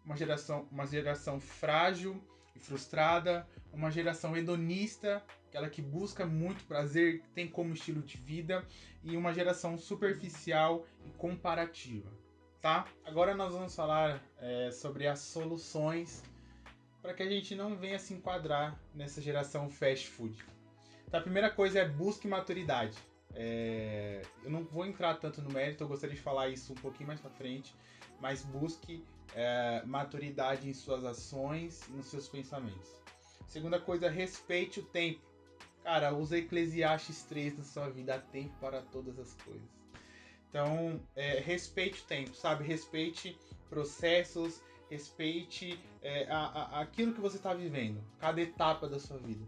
Uma 0.05 0.15
geração, 0.15 0.67
uma 0.71 0.85
geração 0.85 1.39
frágil 1.39 2.21
e 2.55 2.59
frustrada, 2.59 3.47
uma 3.73 3.91
geração 3.91 4.35
hedonista, 4.35 5.23
aquela 5.47 5.69
que 5.69 5.81
busca 5.81 6.25
muito 6.25 6.63
prazer, 6.65 7.21
tem 7.35 7.47
como 7.47 7.73
estilo 7.73 8.01
de 8.01 8.17
vida, 8.17 8.65
e 9.03 9.17
uma 9.17 9.33
geração 9.33 9.77
superficial 9.77 10.87
e 11.05 11.09
comparativa 11.11 12.09
tá? 12.61 12.85
Agora 13.05 13.35
nós 13.35 13.53
vamos 13.53 13.75
falar 13.75 14.21
é, 14.39 14.71
sobre 14.71 15.07
as 15.07 15.19
soluções 15.19 16.23
para 17.01 17.13
que 17.13 17.23
a 17.23 17.29
gente 17.29 17.55
não 17.55 17.75
venha 17.75 17.97
se 17.97 18.13
enquadrar 18.13 18.77
nessa 18.93 19.21
geração 19.21 19.69
fast 19.69 20.07
food. 20.07 20.45
Então, 21.09 21.19
a 21.19 21.23
primeira 21.23 21.49
coisa 21.49 21.79
é 21.79 21.87
busque 21.87 22.27
maturidade. 22.27 22.95
É, 23.33 24.21
eu 24.43 24.51
não 24.51 24.63
vou 24.63 24.85
entrar 24.85 25.15
tanto 25.15 25.41
no 25.41 25.49
mérito, 25.49 25.83
eu 25.83 25.87
gostaria 25.87 26.15
de 26.15 26.21
falar 26.21 26.49
isso 26.49 26.71
um 26.71 26.75
pouquinho 26.75 27.07
mais 27.07 27.19
para 27.19 27.31
frente, 27.31 27.75
mas 28.21 28.43
busque 28.43 29.03
é, 29.33 29.81
maturidade 29.87 30.69
em 30.69 30.73
suas 30.73 31.03
ações 31.03 31.81
e 31.89 31.93
nos 31.93 32.05
seus 32.05 32.27
pensamentos. 32.27 32.91
Segunda 33.47 33.79
coisa, 33.79 34.07
respeite 34.07 34.81
o 34.81 34.83
tempo. 34.83 35.19
Cara, 35.83 36.13
use 36.13 36.35
Eclesiastes 36.35 37.23
3 37.23 37.57
na 37.57 37.63
sua 37.63 37.89
vida, 37.89 38.13
há 38.13 38.19
tempo 38.19 38.53
para 38.61 38.79
todas 38.79 39.17
as 39.17 39.33
coisas. 39.33 39.67
Então, 40.47 41.01
é, 41.15 41.39
respeite 41.39 42.03
o 42.03 42.05
tempo, 42.05 42.35
sabe? 42.35 42.63
Respeite 42.63 43.35
processos, 43.67 44.61
respeite 44.91 45.79
é, 46.03 46.29
a, 46.29 46.37
a, 46.37 46.81
aquilo 46.81 47.15
que 47.15 47.21
você 47.21 47.37
está 47.37 47.51
vivendo, 47.51 47.99
cada 48.19 48.39
etapa 48.39 48.87
da 48.87 48.99
sua 48.99 49.17
vida. 49.17 49.43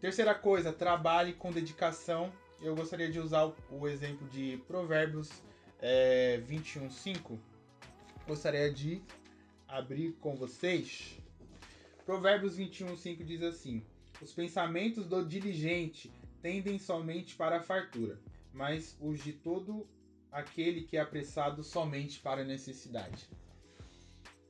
Terceira 0.00 0.32
coisa, 0.32 0.72
trabalhe 0.72 1.32
com 1.32 1.50
dedicação. 1.50 2.32
Eu 2.62 2.76
gostaria 2.76 3.10
de 3.10 3.18
usar 3.18 3.52
o, 3.68 3.88
exemplo 3.88 4.28
de 4.28 4.56
Provérbios 4.68 5.28
é, 5.80 6.40
21.5. 6.48 7.36
Gostaria 8.24 8.72
de 8.72 9.02
abrir 9.66 10.12
com 10.20 10.36
vocês. 10.36 11.18
Provérbios 12.06 12.56
21.5 12.56 13.24
diz 13.24 13.42
assim: 13.42 13.82
Os 14.22 14.32
pensamentos 14.32 15.04
do 15.04 15.24
diligente 15.24 16.12
tendem 16.40 16.78
somente 16.78 17.34
para 17.34 17.56
a 17.56 17.62
fartura, 17.62 18.20
mas 18.52 18.96
os 19.00 19.20
de 19.20 19.32
todo 19.32 19.84
aquele 20.30 20.82
que 20.82 20.96
é 20.96 21.00
apressado 21.00 21.64
somente 21.64 22.20
para 22.20 22.42
a 22.42 22.44
necessidade. 22.44 23.28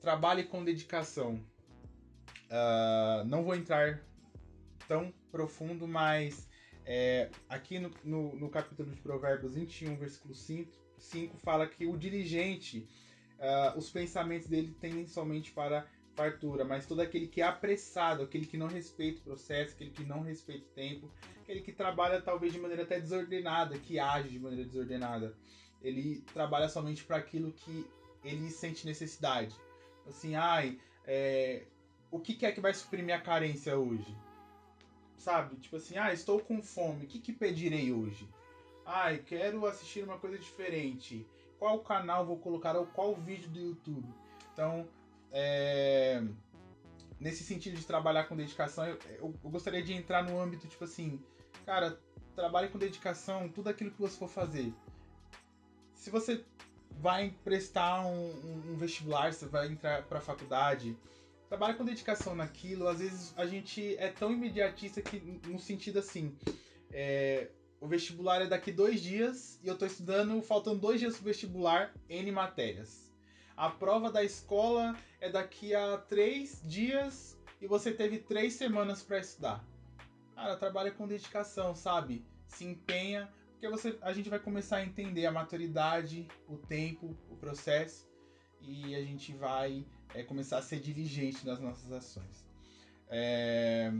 Trabalhe 0.03 0.45
com 0.45 0.63
dedicação. 0.63 1.43
Uh, 2.51 3.25
não 3.25 3.43
vou 3.45 3.55
entrar 3.55 4.08
tão 4.89 5.13
profundo, 5.31 5.87
mas 5.87 6.49
é, 6.85 7.31
aqui 7.49 7.79
no, 7.79 7.91
no, 8.03 8.35
no, 8.35 8.49
capítulo 8.49 8.91
de 8.91 9.01
Provérbios 9.01 9.55
21, 9.55 9.97
versículo 9.97 10.35
5, 10.35 10.73
5 10.97 11.37
fala 11.37 11.67
que 11.69 11.87
o 11.87 11.97
diligente, 11.97 12.89
uh, 13.39 13.79
os 13.79 13.91
pensamentos 13.91 14.49
dele 14.49 14.75
tendem 14.81 15.07
somente 15.07 15.53
para 15.53 15.87
fartura, 16.17 16.65
mas 16.65 16.87
todo 16.87 17.01
aquele 17.01 17.29
que 17.29 17.43
é 17.43 17.45
apressado, 17.45 18.23
aquele 18.23 18.47
que 18.47 18.57
não 18.57 18.67
respeita 18.67 19.21
o 19.21 19.23
processo, 19.23 19.75
aquele 19.75 19.91
que 19.91 20.03
não 20.03 20.23
respeita 20.23 20.65
o 20.65 20.75
tempo, 20.75 21.13
aquele 21.43 21.61
que 21.61 21.73
trabalha 21.73 22.21
talvez 22.21 22.53
de 22.53 22.59
maneira 22.59 22.83
até 22.83 22.99
desordenada, 22.99 23.79
que 23.79 24.01
age 24.01 24.31
de 24.31 24.41
maneira 24.41 24.65
desordenada, 24.65 25.37
ele 25.83 26.23
trabalha 26.33 26.69
somente 26.69 27.05
para 27.05 27.19
aquilo 27.19 27.53
que 27.53 27.87
ele 28.25 28.51
sente 28.51 28.85
necessidade. 28.85 29.55
Assim, 30.09 30.35
ai, 30.35 30.81
é, 31.07 31.67
o 32.11 32.19
que, 32.19 32.35
que 32.35 32.47
é 32.47 32.51
que 32.51 32.61
vai 32.61 32.73
suprir 32.75 33.05
minha 33.05 33.21
carência 33.21 33.79
hoje? 33.79 34.17
Sabe? 35.19 35.57
Tipo 35.57 35.77
assim, 35.77 35.99
ah, 35.99 36.13
estou 36.13 36.41
com 36.41 36.63
fome, 36.63 37.05
o 37.05 37.09
que, 37.09 37.19
que 37.19 37.33
pedirei 37.33 37.93
hoje? 37.93 38.29
Ai, 38.87 39.19
quero 39.19 39.67
assistir 39.67 40.03
uma 40.03 40.17
coisa 40.19 40.39
diferente. 40.39 41.27
Qual 41.59 41.81
canal 41.81 42.25
vou 42.25 42.39
colocar 42.39 42.77
ou 42.77 42.87
qual 42.87 43.15
vídeo 43.17 43.51
do 43.51 43.59
YouTube? 43.59 44.09
Então, 44.53 44.89
é, 45.33 46.23
nesse 47.21 47.43
sentido 47.43 47.77
de 47.77 47.85
trabalhar 47.85 48.25
com 48.25 48.37
dedicação, 48.37 48.87
eu, 48.87 48.99
eu, 49.09 49.35
eu, 49.45 49.51
gostaria 49.51 49.83
de 49.83 49.93
entrar 49.93 50.23
no 50.23 50.41
âmbito, 50.41 50.69
tipo 50.69 50.85
assim, 50.85 51.21
cara, 51.67 52.01
trabalhe 52.35 52.69
com 52.69 52.79
dedicação, 52.79 53.49
tudo 53.49 53.69
aquilo 53.69 53.91
que 53.91 54.01
você 54.01 54.17
for 54.17 54.29
fazer. 54.29 54.73
Se 55.95 56.11
você 56.11 56.45
vai 56.91 57.35
prestar 57.45 58.07
um, 58.07 58.31
um, 58.31 58.73
um 58.73 58.77
vestibular, 58.77 59.33
você 59.33 59.47
vai 59.47 59.67
entrar 59.67 60.05
para 60.05 60.19
a 60.19 60.23
faculdade, 60.23 60.97
trabalhe 61.49 61.77
com 61.77 61.85
dedicação 61.85 62.35
naquilo. 62.35 62.89
Às 62.89 62.99
vezes 63.01 63.35
a 63.37 63.47
gente 63.47 63.97
é 63.97 64.09
tão 64.09 64.33
imediatista 64.33 65.01
que, 65.03 65.19
no 65.47 65.59
sentido 65.59 65.99
assim, 65.99 66.37
é, 66.91 67.49
o 67.81 67.87
vestibular 67.87 68.43
é 68.43 68.47
daqui 68.47 68.73
dois 68.73 69.01
dias 69.01 69.59
e 69.63 69.69
eu 69.69 69.75
estou 69.75 69.89
estudando, 69.89 70.41
faltando 70.43 70.79
dois 70.79 71.01
dias 71.01 71.17
pro 71.17 71.25
vestibular, 71.25 71.95
N 72.09 72.31
matérias 72.33 73.09
a 73.59 73.69
prova 73.69 74.11
da 74.11 74.23
escola 74.23 74.97
é 75.21 75.29
daqui 75.29 75.75
a 75.75 75.99
três 75.99 76.63
dias 76.65 77.37
e 77.61 77.67
você 77.67 77.91
teve 77.91 78.19
três 78.19 78.55
semanas 78.55 79.03
para 79.03 79.19
estudar. 79.19 79.65
Cara, 80.37 80.57
trabalha 80.57 80.93
com 80.93 81.09
dedicação, 81.09 81.75
sabe? 81.75 82.25
Se 82.47 82.65
empenha, 82.65 83.29
porque 83.51 83.69
você, 83.69 83.99
a 84.01 84.13
gente 84.13 84.31
vai 84.31 84.39
começar 84.39 84.77
a 84.77 84.85
entender 84.85 85.27
a 85.27 85.33
maturidade, 85.33 86.29
o 86.47 86.57
tempo, 86.57 87.17
o 87.29 87.37
processo 87.37 88.08
e 88.63 88.95
a 88.95 89.03
gente 89.03 89.33
vai 89.33 89.85
é, 90.15 90.23
começar 90.23 90.59
a 90.59 90.63
ser 90.63 90.81
diligente 90.81 91.47
nas 91.47 91.61
nossas 91.61 91.91
ações. 91.93 92.47
É... 93.09 93.93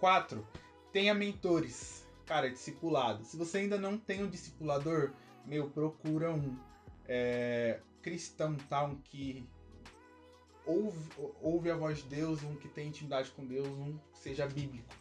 Quatro, 0.00 0.46
tenha 0.92 1.14
mentores. 1.14 2.06
Cara, 2.26 2.50
discipulado. 2.50 3.24
Se 3.24 3.36
você 3.36 3.58
ainda 3.58 3.78
não 3.78 3.96
tem 3.96 4.22
um 4.22 4.28
discipulador, 4.28 5.12
meu, 5.46 5.70
procura 5.70 6.30
um. 6.30 6.56
É, 7.06 7.80
cristão, 8.02 8.54
tá? 8.68 8.84
Um 8.84 8.96
que 8.96 9.48
ouve, 10.66 11.10
ouve 11.40 11.70
a 11.70 11.76
voz 11.76 11.98
de 11.98 12.04
Deus, 12.04 12.42
um 12.42 12.54
que 12.56 12.68
tem 12.68 12.88
intimidade 12.88 13.30
com 13.30 13.46
Deus, 13.46 13.66
um 13.66 13.98
que 14.12 14.18
seja 14.18 14.46
bíblico. 14.46 14.94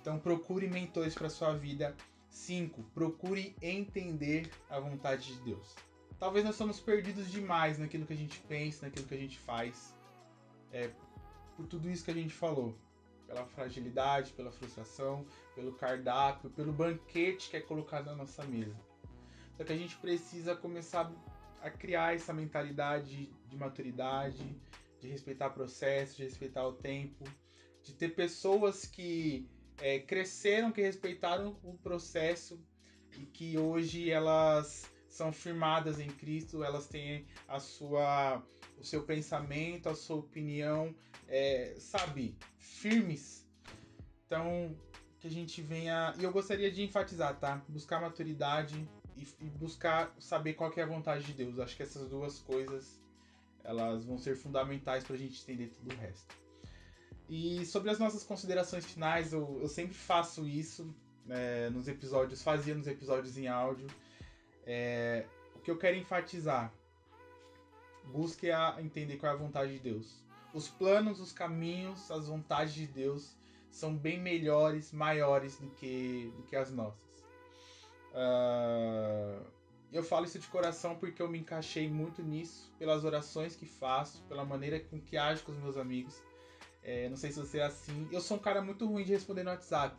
Então 0.00 0.18
procure 0.18 0.68
mentores 0.68 1.14
para 1.14 1.30
sua 1.30 1.54
vida. 1.54 1.96
5. 2.28 2.82
Procure 2.94 3.54
entender 3.62 4.50
a 4.68 4.78
vontade 4.80 5.34
de 5.34 5.40
Deus. 5.42 5.74
Talvez 6.18 6.44
nós 6.44 6.56
somos 6.56 6.80
perdidos 6.80 7.30
demais 7.30 7.78
naquilo 7.78 8.06
que 8.06 8.12
a 8.12 8.16
gente 8.16 8.38
pensa, 8.40 8.86
naquilo 8.86 9.06
que 9.06 9.14
a 9.14 9.18
gente 9.18 9.38
faz. 9.38 9.94
É, 10.72 10.90
por 11.56 11.66
tudo 11.66 11.90
isso 11.90 12.04
que 12.04 12.10
a 12.10 12.14
gente 12.14 12.34
falou. 12.34 12.74
Pela 13.26 13.46
fragilidade, 13.46 14.32
pela 14.32 14.50
frustração, 14.50 15.26
pelo 15.54 15.72
cardápio, 15.72 16.50
pelo 16.50 16.72
banquete 16.72 17.50
que 17.50 17.56
é 17.56 17.60
colocado 17.60 18.06
na 18.06 18.14
nossa 18.14 18.44
mesa. 18.44 18.76
Só 19.56 19.64
que 19.64 19.72
a 19.72 19.76
gente 19.76 19.96
precisa 19.96 20.54
começar 20.54 21.10
a 21.62 21.70
criar 21.70 22.14
essa 22.14 22.32
mentalidade 22.32 23.32
de 23.48 23.56
maturidade, 23.56 24.44
de 25.00 25.08
respeitar 25.08 25.50
processo, 25.50 26.16
de 26.16 26.24
respeitar 26.24 26.66
o 26.66 26.74
tempo, 26.74 27.24
de 27.82 27.94
ter 27.94 28.14
pessoas 28.14 28.84
que 28.84 29.48
é, 29.80 29.98
cresceram, 29.98 30.70
que 30.72 30.82
respeitaram 30.82 31.58
o 31.62 31.74
processo 31.78 32.60
e 33.18 33.24
que 33.26 33.58
hoje 33.58 34.10
elas 34.10 34.90
são 35.14 35.32
firmadas 35.32 36.00
em 36.00 36.08
Cristo, 36.08 36.64
elas 36.64 36.88
têm 36.88 37.24
a 37.46 37.60
sua, 37.60 38.42
o 38.78 38.84
seu 38.84 39.04
pensamento, 39.04 39.88
a 39.88 39.94
sua 39.94 40.16
opinião, 40.16 40.94
é, 41.28 41.76
sabe, 41.78 42.36
firmes. 42.58 43.46
Então, 44.26 44.76
que 45.20 45.28
a 45.28 45.30
gente 45.30 45.62
venha. 45.62 46.12
E 46.18 46.24
eu 46.24 46.32
gostaria 46.32 46.70
de 46.70 46.82
enfatizar, 46.82 47.38
tá? 47.38 47.62
Buscar 47.68 48.00
maturidade, 48.00 48.88
e, 49.16 49.22
e, 49.40 49.50
buscar 49.50 50.12
saber 50.18 50.54
qual 50.54 50.72
é 50.76 50.82
a 50.82 50.86
vontade 50.86 51.24
de 51.24 51.32
Deus. 51.32 51.60
Acho 51.60 51.76
que 51.76 51.84
essas 51.84 52.08
duas 52.08 52.40
coisas 52.40 53.00
elas 53.62 54.04
vão 54.04 54.18
ser 54.18 54.36
fundamentais 54.36 55.04
para 55.04 55.14
a 55.14 55.18
gente 55.18 55.40
entender 55.40 55.68
tudo 55.68 55.94
o 55.94 55.96
resto. 55.96 56.36
E 57.28 57.64
sobre 57.64 57.90
as 57.90 57.98
nossas 57.98 58.24
considerações 58.24 58.84
finais, 58.84 59.32
eu, 59.32 59.58
eu 59.62 59.68
sempre 59.68 59.94
faço 59.94 60.46
isso 60.46 60.94
é, 61.30 61.70
nos 61.70 61.88
episódios, 61.88 62.42
fazia 62.42 62.74
nos 62.74 62.86
episódios 62.86 63.38
em 63.38 63.46
áudio. 63.46 63.86
É, 64.66 65.26
o 65.54 65.60
que 65.60 65.70
eu 65.70 65.78
quero 65.78 65.96
enfatizar, 65.96 66.72
busque 68.06 68.50
a 68.50 68.76
entender 68.80 69.16
qual 69.16 69.32
é 69.32 69.34
a 69.34 69.38
vontade 69.38 69.72
de 69.72 69.78
Deus. 69.78 70.22
Os 70.52 70.68
planos, 70.68 71.20
os 71.20 71.32
caminhos, 71.32 72.10
as 72.10 72.28
vontades 72.28 72.74
de 72.74 72.86
Deus 72.86 73.36
são 73.70 73.96
bem 73.96 74.20
melhores, 74.20 74.92
maiores 74.92 75.58
do 75.58 75.68
que, 75.70 76.32
do 76.36 76.42
que 76.44 76.54
as 76.54 76.70
nossas. 76.70 77.02
Uh, 78.12 79.44
eu 79.92 80.02
falo 80.02 80.24
isso 80.24 80.38
de 80.38 80.46
coração 80.46 80.96
porque 80.96 81.20
eu 81.20 81.28
me 81.28 81.38
encaixei 81.38 81.88
muito 81.88 82.22
nisso, 82.22 82.72
pelas 82.78 83.04
orações 83.04 83.56
que 83.56 83.66
faço, 83.66 84.22
pela 84.24 84.44
maneira 84.44 84.78
com 84.78 85.00
que 85.00 85.16
ajo 85.16 85.42
com 85.44 85.52
os 85.52 85.58
meus 85.58 85.76
amigos. 85.76 86.22
É, 86.82 87.08
não 87.08 87.16
sei 87.16 87.32
se 87.32 87.40
você 87.40 87.58
é 87.58 87.64
assim. 87.64 88.08
Eu 88.12 88.20
sou 88.20 88.36
um 88.36 88.40
cara 88.40 88.60
muito 88.62 88.86
ruim 88.86 89.04
de 89.04 89.12
responder 89.12 89.42
no 89.42 89.50
WhatsApp, 89.50 89.96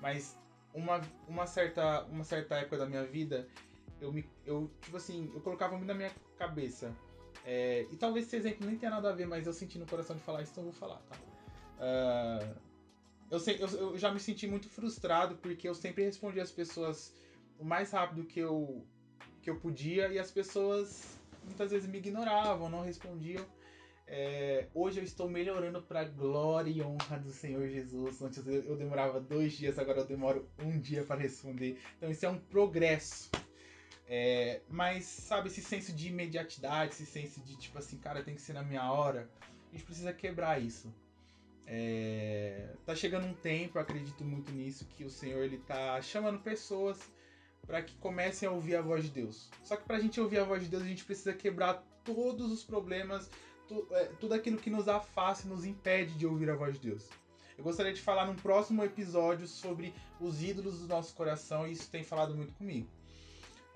mas 0.00 0.38
uma, 0.72 1.00
uma, 1.26 1.46
certa, 1.46 2.02
uma 2.04 2.24
certa 2.24 2.56
época 2.56 2.78
da 2.78 2.86
minha 2.86 3.04
vida 3.04 3.48
eu 4.00 4.12
me. 4.12 4.24
Eu, 4.44 4.70
tipo 4.80 4.96
assim, 4.96 5.30
eu 5.34 5.40
colocava 5.40 5.76
muito 5.76 5.88
na 5.88 5.94
minha 5.94 6.10
cabeça. 6.36 6.94
É, 7.44 7.86
e 7.90 7.96
talvez 7.96 8.26
esse 8.26 8.36
exemplo 8.36 8.66
nem 8.66 8.76
tenha 8.76 8.90
nada 8.90 9.10
a 9.10 9.12
ver, 9.12 9.26
mas 9.26 9.46
eu 9.46 9.52
senti 9.52 9.78
no 9.78 9.86
coração 9.86 10.14
de 10.14 10.22
falar 10.22 10.42
isso, 10.42 10.52
então 10.52 10.64
eu 10.64 10.70
vou 10.70 10.78
falar, 10.78 11.00
tá? 11.08 11.16
Uh, 11.78 12.54
eu, 13.30 13.38
eu, 13.38 13.68
eu, 13.68 13.98
já 13.98 14.12
me 14.12 14.20
senti 14.20 14.46
muito 14.46 14.68
frustrado 14.68 15.36
porque 15.36 15.68
eu 15.68 15.74
sempre 15.74 16.04
respondi 16.04 16.40
as 16.40 16.50
pessoas 16.50 17.14
o 17.58 17.64
mais 17.64 17.90
rápido 17.92 18.24
que 18.24 18.40
eu, 18.40 18.84
que 19.40 19.48
eu 19.48 19.56
podia 19.56 20.08
e 20.08 20.18
as 20.18 20.30
pessoas 20.30 21.18
muitas 21.44 21.70
vezes 21.70 21.88
me 21.88 21.98
ignoravam, 21.98 22.68
não 22.68 22.82
respondiam. 22.82 23.44
É, 24.06 24.66
hoje 24.74 24.98
eu 24.98 25.04
estou 25.04 25.28
melhorando 25.28 25.80
para 25.80 26.02
glória 26.04 26.68
e 26.68 26.82
honra 26.82 27.18
do 27.18 27.30
Senhor 27.30 27.68
Jesus. 27.68 28.20
Antes 28.20 28.44
eu 28.44 28.76
demorava 28.76 29.20
dois 29.20 29.52
dias, 29.52 29.78
agora 29.78 30.00
eu 30.00 30.04
demoro 30.04 30.50
um 30.58 30.80
dia 30.80 31.04
para 31.04 31.20
responder. 31.20 31.78
Então 31.96 32.10
isso 32.10 32.26
é 32.26 32.28
um 32.28 32.38
progresso. 32.38 33.30
É, 34.12 34.60
mas, 34.68 35.04
sabe, 35.04 35.46
esse 35.46 35.62
senso 35.62 35.92
de 35.92 36.08
imediatidade, 36.08 36.94
esse 36.94 37.06
senso 37.06 37.40
de 37.42 37.56
tipo 37.56 37.78
assim, 37.78 37.96
cara, 37.96 38.24
tem 38.24 38.34
que 38.34 38.42
ser 38.42 38.54
na 38.54 38.62
minha 38.64 38.90
hora, 38.90 39.30
a 39.68 39.72
gente 39.72 39.84
precisa 39.84 40.12
quebrar 40.12 40.60
isso. 40.60 40.92
É, 41.64 42.74
tá 42.84 42.92
chegando 42.92 43.28
um 43.28 43.34
tempo, 43.34 43.78
acredito 43.78 44.24
muito 44.24 44.50
nisso, 44.50 44.84
que 44.84 45.04
o 45.04 45.10
Senhor 45.10 45.44
ele 45.44 45.58
tá 45.58 46.02
chamando 46.02 46.40
pessoas 46.40 46.98
para 47.64 47.80
que 47.82 47.94
comecem 47.98 48.48
a 48.48 48.50
ouvir 48.50 48.74
a 48.74 48.82
voz 48.82 49.04
de 49.04 49.10
Deus. 49.10 49.48
Só 49.62 49.76
que 49.76 49.84
para 49.84 49.98
a 49.98 50.00
gente 50.00 50.20
ouvir 50.20 50.40
a 50.40 50.44
voz 50.44 50.64
de 50.64 50.68
Deus, 50.68 50.82
a 50.82 50.86
gente 50.86 51.04
precisa 51.04 51.32
quebrar 51.32 51.74
todos 52.02 52.50
os 52.50 52.64
problemas, 52.64 53.30
tu, 53.68 53.86
é, 53.92 54.06
tudo 54.18 54.34
aquilo 54.34 54.58
que 54.58 54.70
nos 54.70 54.88
afasta 54.88 55.46
e 55.46 55.50
nos 55.50 55.64
impede 55.64 56.14
de 56.14 56.26
ouvir 56.26 56.50
a 56.50 56.56
voz 56.56 56.74
de 56.74 56.88
Deus. 56.88 57.08
Eu 57.56 57.62
gostaria 57.62 57.92
de 57.92 58.02
falar 58.02 58.26
num 58.26 58.34
próximo 58.34 58.82
episódio 58.82 59.46
sobre 59.46 59.94
os 60.18 60.42
ídolos 60.42 60.80
do 60.80 60.88
nosso 60.88 61.14
coração, 61.14 61.68
e 61.68 61.72
isso 61.72 61.88
tem 61.88 62.02
falado 62.02 62.34
muito 62.34 62.52
comigo. 62.54 62.88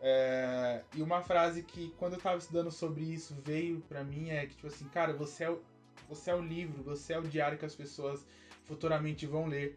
É, 0.07 0.83
e 0.95 1.01
uma 1.01 1.23
frase 1.23 1.63
que, 1.63 1.89
quando 1.97 2.13
eu 2.13 2.19
estava 2.19 2.37
estudando 2.37 2.71
sobre 2.71 3.03
isso, 3.03 3.35
veio 3.43 3.81
para 3.89 4.05
mim 4.05 4.29
é 4.29 4.45
que, 4.45 4.55
tipo 4.55 4.67
assim, 4.67 4.87
cara, 4.91 5.15
você 5.15 5.45
é, 5.45 5.51
o, 5.51 5.63
você 6.07 6.31
é 6.31 6.35
o 6.35 6.43
livro, 6.43 6.83
você 6.83 7.15
é 7.15 7.19
o 7.19 7.23
diário 7.23 7.57
que 7.57 7.65
as 7.65 7.75
pessoas 7.75 8.23
futuramente 8.65 9.25
vão 9.27 9.47
ler. 9.47 9.75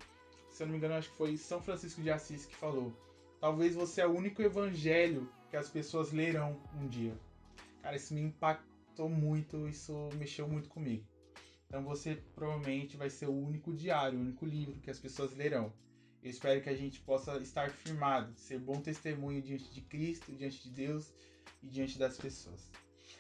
Se 0.52 0.64
eu 0.64 0.68
não 0.68 0.74
me 0.74 0.80
engano, 0.80 0.96
acho 0.96 1.10
que 1.12 1.16
foi 1.16 1.38
São 1.38 1.62
Francisco 1.62 2.02
de 2.02 2.12
Assis 2.12 2.46
que 2.46 2.54
falou. 2.58 2.94
Talvez 3.40 3.74
você 3.74 4.02
é 4.02 4.08
o 4.08 4.14
único 4.14 4.42
evangelho 4.42 5.32
que 5.50 5.56
as 5.56 5.70
pessoas 5.70 6.12
lerão 6.12 6.60
um 6.76 6.90
dia. 6.90 7.18
Cara, 7.82 7.96
isso 7.96 8.14
me 8.14 8.20
impactou 8.20 9.08
muito, 9.08 9.66
isso 9.66 10.10
mexeu 10.16 10.46
muito 10.46 10.68
comigo. 10.68 11.06
Então 11.68 11.86
você 11.86 12.22
provavelmente 12.36 12.98
vai 12.98 13.10
ser 13.10 13.28
o 13.28 13.34
único 13.34 13.74
diário, 13.74 14.20
o 14.20 14.22
único 14.22 14.46
livro 14.46 14.82
que 14.82 14.92
as 14.92 15.00
pessoas 15.00 15.34
lerão. 15.34 15.72
Eu 16.24 16.30
espero 16.30 16.62
que 16.62 16.70
a 16.70 16.76
gente 16.76 17.00
possa 17.02 17.38
estar 17.38 17.70
firmado, 17.70 18.34
ser 18.36 18.60
bom 18.60 18.82
testemunho 18.82 19.42
diante 19.42 19.72
de 19.72 19.82
Cristo, 19.82 20.32
diante 20.32 20.64
de 20.64 20.70
Deus 20.70 21.14
e 21.62 21.68
diante 21.68 21.98
das 21.98 22.18
pessoas. 22.18 22.70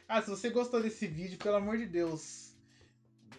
Ah, 0.07 0.21
se 0.21 0.29
você 0.29 0.49
gostou 0.49 0.81
desse 0.81 1.07
vídeo, 1.07 1.37
pelo 1.37 1.57
amor 1.57 1.77
de 1.77 1.85
Deus, 1.85 2.55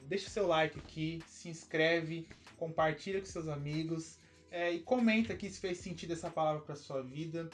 deixa 0.02 0.28
o 0.28 0.30
seu 0.30 0.46
like 0.46 0.78
aqui, 0.78 1.22
se 1.26 1.48
inscreve, 1.48 2.28
compartilha 2.56 3.20
com 3.20 3.26
seus 3.26 3.48
amigos 3.48 4.18
é, 4.50 4.72
e 4.72 4.80
comenta 4.80 5.32
aqui 5.32 5.50
se 5.50 5.60
fez 5.60 5.78
sentido 5.78 6.12
essa 6.12 6.30
palavra 6.30 6.62
para 6.62 6.74
sua 6.74 7.02
vida. 7.02 7.50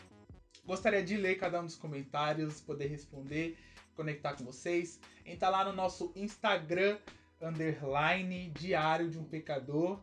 Gostaria 0.65 1.03
de 1.03 1.17
ler 1.17 1.37
cada 1.37 1.61
um 1.61 1.65
dos 1.65 1.77
comentários, 1.77 2.61
poder 2.61 2.87
responder, 2.87 3.59
conectar 3.95 4.35
com 4.35 4.45
vocês. 4.45 5.01
Entra 5.27 5.49
lá 5.49 5.65
no 5.65 5.73
nosso 5.73 6.13
Instagram, 6.17 6.99
underline, 7.41 8.51
Diário 8.51 9.11
de 9.11 9.19
um 9.19 9.25
Pecador, 9.25 10.03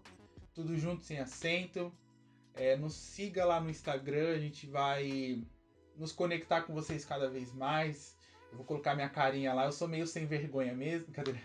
tudo 0.61 0.77
junto 0.77 1.03
sem 1.03 1.19
acento. 1.19 1.91
É, 2.53 2.75
nos 2.75 2.93
siga 2.93 3.45
lá 3.45 3.59
no 3.59 3.69
Instagram, 3.69 4.35
a 4.35 4.39
gente 4.39 4.67
vai 4.67 5.43
nos 5.97 6.11
conectar 6.11 6.61
com 6.61 6.73
vocês 6.73 7.03
cada 7.03 7.29
vez 7.29 7.51
mais. 7.53 8.15
Eu 8.51 8.57
vou 8.57 8.65
colocar 8.65 8.95
minha 8.95 9.09
carinha 9.09 9.53
lá. 9.53 9.65
Eu 9.65 9.71
sou 9.71 9.87
meio 9.87 10.05
sem 10.05 10.25
vergonha 10.25 10.73
mesmo, 10.73 11.11
cadê? 11.13 11.35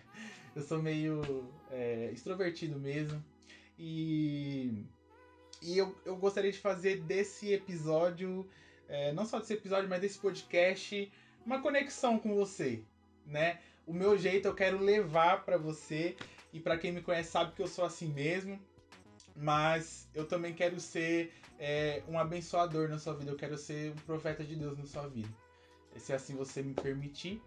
Eu 0.55 0.63
sou 0.63 0.83
meio 0.83 1.51
é, 1.71 2.11
extrovertido 2.13 2.79
mesmo. 2.79 3.23
E 3.79 4.85
e 5.63 5.79
eu, 5.79 5.97
eu 6.05 6.17
gostaria 6.17 6.53
de 6.53 6.59
fazer 6.59 7.01
desse 7.01 7.53
episódio, 7.53 8.47
é, 8.89 9.13
não 9.13 9.25
só 9.25 9.39
desse 9.39 9.55
episódio, 9.55 9.89
mas 9.89 10.01
desse 10.01 10.19
podcast, 10.19 11.11
uma 11.45 11.63
conexão 11.63 12.19
com 12.19 12.35
você, 12.35 12.85
né? 13.25 13.59
O 13.87 13.93
meu 13.93 14.19
jeito 14.19 14.47
eu 14.47 14.55
quero 14.55 14.79
levar 14.79 15.45
para 15.45 15.57
você 15.57 16.15
e 16.53 16.61
para 16.61 16.77
quem 16.77 16.93
me 16.93 17.01
conhece 17.01 17.31
sabe 17.31 17.53
que 17.55 17.63
eu 17.63 17.67
sou 17.67 17.85
assim 17.85 18.13
mesmo, 18.13 18.61
mas 19.37 20.09
eu 20.15 20.27
também 20.27 20.55
quero 20.55 20.81
ser 20.81 21.33
é, 21.59 22.03
um 22.09 22.19
abençoador 22.19 22.89
na 22.89 22.99
sua 22.99 23.15
vida, 23.15 23.31
eu 23.31 23.37
quero 23.37 23.57
ser 23.57 23.93
um 23.93 23.97
profeta 23.97 24.45
de 24.45 24.57
Deus 24.57 24.77
na 24.79 24.87
sua 24.87 25.09
vida. 25.09 25.29
Se 25.97 26.13
assim 26.13 26.37
você 26.37 26.63
me 26.63 26.75
permitir. 26.75 27.43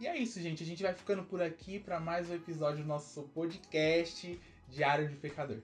E 0.00 0.06
é 0.06 0.16
isso, 0.16 0.40
gente. 0.40 0.62
A 0.62 0.66
gente 0.66 0.82
vai 0.82 0.94
ficando 0.94 1.22
por 1.24 1.42
aqui 1.42 1.78
para 1.78 2.00
mais 2.00 2.28
um 2.30 2.34
episódio 2.34 2.82
do 2.82 2.88
nosso 2.88 3.22
podcast 3.28 4.40
Diário 4.68 5.08
de 5.08 5.16
Pecador. 5.16 5.60